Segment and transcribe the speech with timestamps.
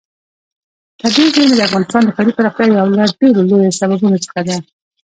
[1.01, 4.57] طبیعي زیرمې د افغانستان د ښاري پراختیا یو له ډېرو لویو سببونو څخه ده.